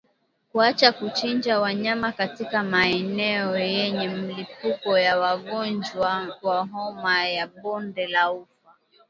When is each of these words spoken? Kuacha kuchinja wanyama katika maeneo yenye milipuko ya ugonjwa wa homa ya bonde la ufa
Kuacha 0.51 0.91
kuchinja 0.91 1.59
wanyama 1.59 2.11
katika 2.11 2.63
maeneo 2.63 3.57
yenye 3.57 4.07
milipuko 4.07 4.97
ya 4.99 5.35
ugonjwa 5.35 6.37
wa 6.41 6.65
homa 6.65 7.27
ya 7.27 7.47
bonde 7.47 8.07
la 8.07 8.31
ufa 8.31 8.75